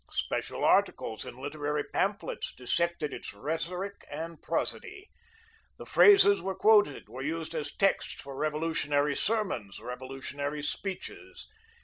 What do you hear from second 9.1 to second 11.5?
sermons, reactionary speeches.